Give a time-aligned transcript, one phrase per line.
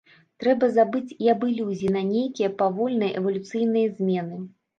[0.43, 4.43] Трэба забыць і аб ілюзіі на нейкія павольныя эвалюцыйныя змены.